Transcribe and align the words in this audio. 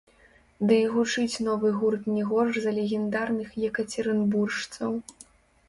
Дый 0.69 0.79
гучыць 0.93 1.43
новы 1.47 1.67
гурт 1.83 2.09
не 2.15 2.23
горш 2.31 2.53
за 2.65 2.71
легендарных 2.79 3.49
екацерынбуржцаў. 3.71 4.91